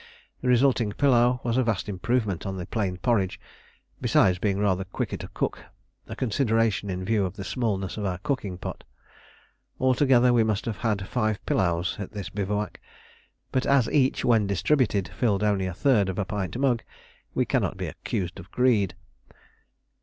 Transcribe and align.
The 0.41 0.47
resulting 0.47 0.93
pilau 0.93 1.41
was 1.43 1.57
a 1.57 1.63
vast 1.63 1.87
improvement 1.87 2.47
on 2.47 2.57
the 2.57 2.65
plain 2.65 2.97
porridge, 2.97 3.39
besides 4.01 4.39
being 4.39 4.57
rather 4.57 4.83
quicker 4.83 5.17
to 5.17 5.27
cook 5.27 5.63
a 6.07 6.15
consideration 6.15 6.89
in 6.89 7.05
view 7.05 7.23
of 7.23 7.35
the 7.35 7.43
smallness 7.43 7.97
of 7.97 8.05
our 8.05 8.17
cooking 8.17 8.57
pot. 8.57 8.83
Altogether 9.79 10.33
we 10.33 10.43
must 10.43 10.65
have 10.65 10.77
had 10.77 11.07
five 11.07 11.37
pilaus 11.45 11.99
at 11.99 12.13
this 12.13 12.29
bivouac, 12.29 12.81
but 13.51 13.67
as 13.67 13.87
each 13.91 14.25
when 14.25 14.47
distributed 14.47 15.07
filled 15.07 15.43
only 15.43 15.67
a 15.67 15.71
third 15.75 16.09
of 16.09 16.17
a 16.17 16.25
pint 16.25 16.57
mug, 16.57 16.81
we 17.35 17.45
cannot 17.45 17.77
be 17.77 17.85
accused 17.85 18.39
of 18.39 18.49
greed. 18.49 18.95